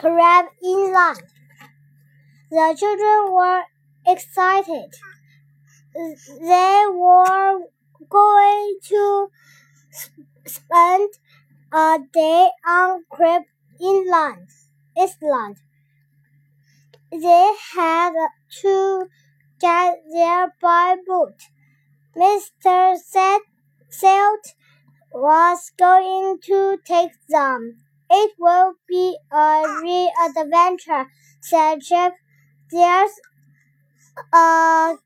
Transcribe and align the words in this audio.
crab 0.00 0.46
in 0.62 0.70
inland. 0.70 1.22
The 2.50 2.74
children 2.78 3.34
were 3.34 3.62
excited. 4.06 4.94
They 5.94 6.84
were 6.88 7.60
going 8.08 8.78
to 8.84 9.30
spend 10.46 11.10
a 11.70 11.98
day 12.12 12.48
on 12.66 13.04
Crab 13.10 13.42
Inland. 13.78 14.48
Island. 14.96 15.56
They 17.12 17.52
had 17.74 18.12
to 18.62 19.06
get 19.60 19.98
there 20.10 20.54
by 20.62 20.96
boat. 21.06 21.40
Mr. 22.16 22.96
Selt 23.90 24.54
was 25.12 25.72
going 25.76 26.38
to 26.44 26.78
take 26.84 27.12
them. 27.28 27.82
It 28.10 28.32
will 28.38 28.74
be 28.86 29.16
a 29.32 29.64
real 29.82 30.10
adventure, 30.26 31.06
said 31.40 31.80
Chip. 31.80 32.12
There's 32.70 33.12
a 34.32 34.96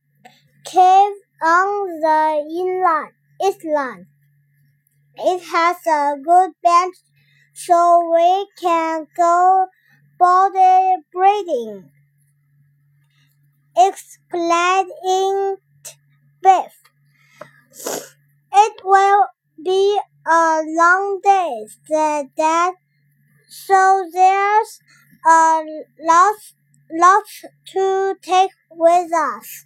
cave 0.65 1.15
on 1.43 2.01
the 2.01 2.45
inland, 2.51 3.13
island. 3.43 4.07
It 5.17 5.43
has 5.43 5.85
a 5.89 6.17
good 6.23 6.53
bench 6.63 6.95
so 7.53 8.13
we 8.15 8.47
can 8.61 9.09
go 9.17 9.67
body 10.19 11.03
breathing. 11.13 11.91
Explained 13.77 14.91
Biff. 16.43 16.83
It 18.55 18.81
will 18.83 19.27
be 19.63 20.01
a 20.27 20.63
long 20.65 21.21
day, 21.23 21.67
said 21.87 22.35
Dad. 22.35 22.73
So 23.57 24.11
there's 24.13 24.81
a 25.25 25.63
lot, 26.03 26.35
lot 26.91 27.23
to 27.67 28.17
take 28.21 28.51
with 28.69 29.13
us. 29.13 29.65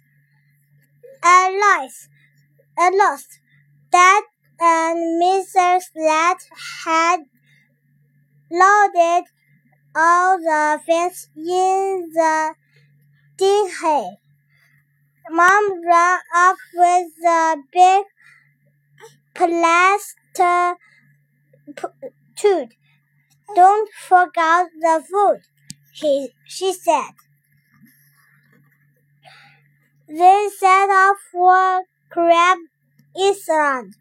At 1.23 1.49
last, 1.49 2.07
at 2.77 2.93
last, 2.93 3.39
Dad 3.91 4.23
and 4.59 5.19
Mrs. 5.19 5.85
Lat 5.95 6.37
had 6.85 7.21
loaded 8.51 9.25
all 9.95 10.37
the 10.37 10.79
things 10.85 11.27
in 11.35 12.11
the 12.13 12.53
dinghy. 13.37 14.19
Mom 15.31 15.83
ran 15.83 16.19
up 16.35 16.57
with 16.75 17.07
the 17.19 17.63
big 17.73 18.05
plastic 19.33 20.77
tube. 22.35 22.69
Don't 23.55 23.89
forget 24.07 24.67
the 24.79 25.03
food, 25.09 25.41
he, 25.91 26.31
she 26.45 26.73
said. 26.73 27.11
They 30.07 30.49
set 30.57 30.89
off 30.89 31.17
for 31.31 31.83
Crab 32.09 32.57
Island. 33.15 33.95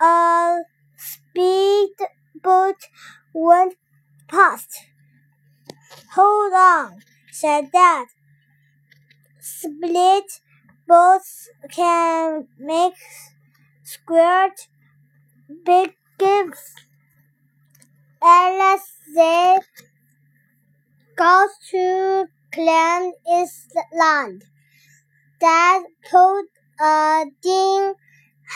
A 0.00 0.60
speedboat 0.96 2.88
went 3.32 3.76
past. 4.28 4.86
Hold 6.14 6.52
on, 6.52 7.02
said 7.30 7.70
Dad. 7.72 8.06
Split 9.40 10.40
boats 10.86 11.48
can 11.70 12.48
make 12.58 12.94
squirt 13.82 14.68
big 15.64 15.94
gifts. 16.18 16.74
They 18.22 19.58
got 21.16 21.50
to 21.70 22.26
Clan 22.52 23.12
Island. 23.28 24.44
Dad 25.40 25.82
put 26.08 26.44
a 26.80 27.24
ding 27.42 27.94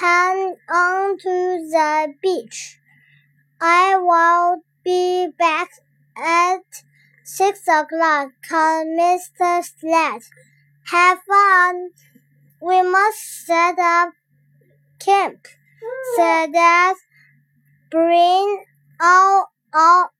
hand 0.01 0.57
onto 0.69 1.69
the 1.69 2.15
beach. 2.23 2.79
I 3.61 3.97
will 3.97 4.63
be 4.85 5.29
back 5.37 5.71
at 6.17 6.85
six 7.25 7.63
o'clock, 7.69 8.31
called 8.49 8.87
Mr. 8.87 9.65
Slat. 9.65 10.23
Have 10.91 11.19
fun. 11.23 11.91
We 12.63 12.83
must 12.83 13.47
set 13.47 13.79
up 13.79 14.13
camp, 14.99 15.49
said 16.17 16.53
Dad. 16.53 16.97
Bring 17.91 18.65
all, 19.01 19.51
all, 19.77 20.11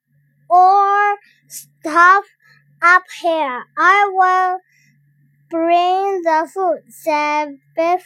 all 0.51 1.17
stuff 1.49 2.25
up 2.83 3.05
here. 3.21 3.65
I 3.77 4.11
will 4.13 4.59
bring 5.49 6.23
the 6.23 6.51
food, 6.53 6.83
said 6.89 7.59
Biff, 7.75 8.05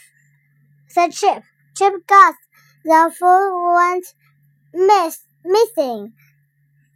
said 0.87 1.11
Chip. 1.11 1.43
Chip 1.75 2.07
gasped. 2.07 2.47
The 2.83 3.13
food 3.17 3.73
went 3.75 4.13
miss, 4.73 5.25
missing. 5.43 6.13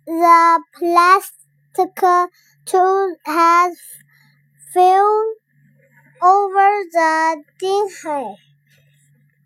The 0.06 0.62
plastic 0.78 1.96
tube 2.66 3.18
had 3.26 3.72
fell 4.74 5.34
over 6.22 6.84
the 6.92 7.44
dinghy. 7.60 8.38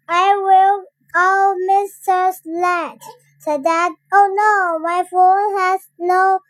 I 0.07 0.35
will 0.35 0.83
oh, 0.83 0.85
call 1.13 1.55
Mr. 1.69 2.33
Slat, 2.33 2.99
said 3.39 3.63
Dad. 3.63 3.93
Oh 4.13 4.29
no, 4.33 4.79
my 4.79 5.03
phone 5.09 5.57
has 5.59 5.87
no 5.97 6.41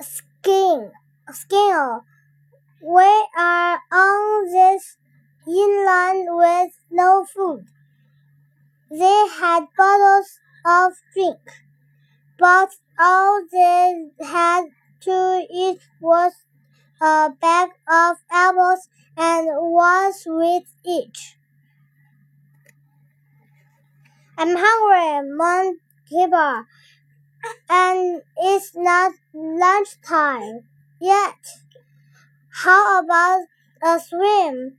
skin. 0.00 0.90
Skin. 1.32 2.00
We 2.82 3.28
are 3.38 3.80
on 3.92 4.46
this 4.50 4.96
inland 5.46 6.28
with 6.30 6.72
no 6.90 7.24
food. 7.24 7.66
They 8.90 9.26
had 9.40 9.68
bottles 9.74 10.38
of 10.66 10.92
drink, 11.14 11.38
but 12.38 12.76
all 12.98 13.44
they 13.52 14.10
had 14.20 14.66
to 15.02 15.46
eat 15.50 15.80
was 16.00 16.34
a 17.00 17.30
bag 17.40 17.70
of 17.88 18.18
apples 18.30 18.88
and 19.16 19.48
one 19.72 20.12
sweet 20.12 20.66
each. 20.84 21.38
I'm 24.40 24.56
hungry, 24.56 25.36
Mom 25.36 25.76
and 27.68 28.22
it's 28.38 28.74
not 28.74 29.12
lunchtime 29.34 30.62
yet. 30.98 31.36
How 32.48 33.04
about 33.04 33.42
a 33.82 34.00
swim? 34.00 34.78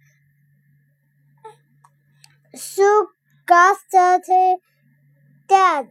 Sue 2.56 3.10
gasped. 3.46 4.26
Dad, 5.48 5.90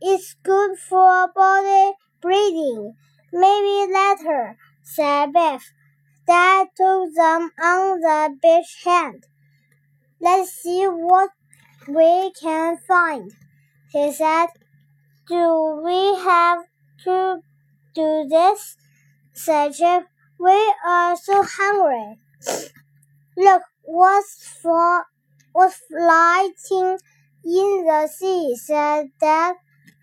it's 0.00 0.36
good 0.44 0.78
for 0.78 1.26
body 1.34 1.94
breathing. 2.20 2.94
Maybe 3.32 3.92
later, 3.92 4.56
said 4.84 5.32
Beth. 5.32 5.72
Dad 6.24 6.68
took 6.76 7.12
them 7.16 7.50
on 7.60 8.00
the 8.00 8.38
beach 8.40 8.84
hand. 8.84 9.26
Let's 10.20 10.52
see 10.52 10.84
what 10.84 11.30
we 11.88 12.30
can 12.40 12.78
find, 12.86 13.32
he 13.90 14.12
said. 14.12 14.48
Do 15.28 15.82
we 15.84 16.16
have 16.24 16.60
to 17.04 17.40
do 17.94 18.26
this? 18.28 18.76
said 19.34 19.74
Chip. 19.74 20.04
We 20.38 20.74
are 20.86 21.16
so 21.16 21.42
hungry. 21.42 22.18
Look 23.36 23.62
what's 23.82 24.58
for 24.62 25.04
what's 25.52 25.80
floating 25.88 26.98
in 27.44 27.84
the 27.84 28.08
sea, 28.08 28.56
said 28.56 29.10
Dad. 29.20 29.56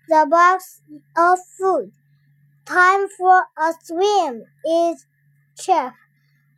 The 0.08 0.28
box 0.30 0.80
of 1.16 1.40
food. 1.58 1.90
Time 2.64 3.08
for 3.08 3.46
a 3.58 3.74
swim, 3.82 4.44
is 4.64 5.06
Chip. 5.58 5.92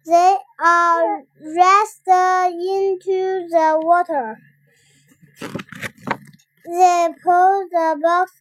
They 0.05 0.37
are 0.61 1.23
rest 1.41 2.03
into 2.07 3.49
the 3.49 3.81
water. 3.83 4.39
They 5.41 7.09
pulled 7.23 7.71
the 7.71 7.99
box 8.03 8.33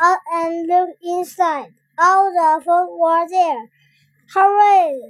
out 0.00 0.18
and 0.32 0.66
looked 0.66 1.02
inside. 1.02 1.74
All 1.98 2.32
the 2.32 2.62
food 2.64 2.96
was 2.96 3.30
there. 3.30 3.70
Hooray! 4.34 5.00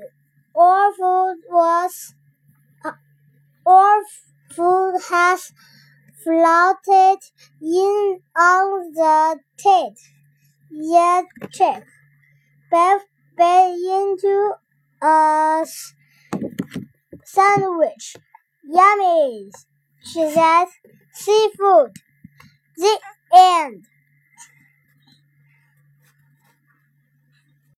All 0.54 0.92
food 0.92 1.42
was 1.48 2.14
uh, 2.84 2.92
all 3.64 4.02
food 4.50 5.00
has 5.08 5.52
floated 6.22 7.18
in 7.60 8.20
on 8.36 8.92
the 8.92 9.38
tit. 9.56 9.98
Yet 10.70 11.26
check. 11.52 11.86
Beth 12.70 13.02
bit 13.36 13.74
into 13.74 14.52
a 15.02 15.64
sandwich. 17.24 18.16
Yummy, 18.64 19.50
she 20.06 20.30
said. 20.30 20.66
Seafood. 21.12 21.92
The 22.76 22.98
end. 23.34 23.86